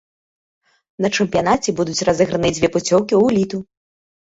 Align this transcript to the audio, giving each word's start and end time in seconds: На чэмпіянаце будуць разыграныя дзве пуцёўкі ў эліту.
На 1.05 1.11
чэмпіянаце 1.17 1.69
будуць 1.81 2.05
разыграныя 2.11 2.51
дзве 2.59 2.73
пуцёўкі 2.79 3.07
ў 3.15 3.21
эліту. 3.37 3.65